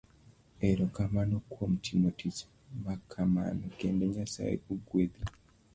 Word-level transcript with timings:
Ero 0.69 0.85
kamano 0.97 1.35
kuom 1.51 1.71
timo 1.85 2.09
tich 2.17 2.39
makamano,, 2.85 3.65
kendo 3.79 4.03
Nyasaye 4.13 4.55
ogwedhi. 4.71 5.23